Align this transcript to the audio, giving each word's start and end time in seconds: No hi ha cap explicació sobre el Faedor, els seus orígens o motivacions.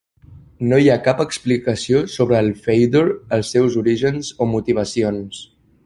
No 0.69 0.77
hi 0.83 0.87
ha 0.93 1.01
cap 1.07 1.19
explicació 1.25 2.01
sobre 2.15 2.39
el 2.45 2.51
Faedor, 2.65 3.13
els 3.39 3.55
seus 3.57 3.79
orígens 3.83 4.35
o 4.47 4.53
motivacions. 4.57 5.45